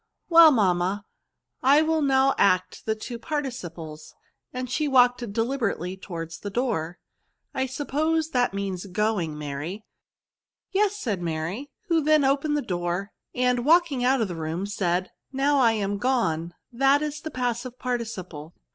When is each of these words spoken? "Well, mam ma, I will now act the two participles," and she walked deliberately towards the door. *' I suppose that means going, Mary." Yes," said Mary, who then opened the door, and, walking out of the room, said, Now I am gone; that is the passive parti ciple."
"Well, 0.31 0.49
mam 0.51 0.79
ma, 0.79 1.01
I 1.61 1.83
will 1.83 2.01
now 2.01 2.33
act 2.39 2.87
the 2.87 2.95
two 2.95 3.19
participles," 3.19 4.15
and 4.51 4.67
she 4.67 4.87
walked 4.87 5.31
deliberately 5.31 5.95
towards 5.95 6.39
the 6.39 6.49
door. 6.49 6.97
*' 7.25 7.53
I 7.53 7.67
suppose 7.67 8.31
that 8.31 8.51
means 8.51 8.87
going, 8.87 9.37
Mary." 9.37 9.85
Yes," 10.71 10.95
said 10.97 11.21
Mary, 11.21 11.69
who 11.83 12.01
then 12.01 12.25
opened 12.25 12.57
the 12.57 12.63
door, 12.63 13.11
and, 13.35 13.63
walking 13.63 14.03
out 14.03 14.21
of 14.21 14.27
the 14.27 14.33
room, 14.35 14.65
said, 14.65 15.11
Now 15.31 15.59
I 15.59 15.73
am 15.73 15.99
gone; 15.99 16.55
that 16.73 17.03
is 17.03 17.21
the 17.21 17.29
passive 17.29 17.77
parti 17.77 18.05
ciple." 18.05 18.53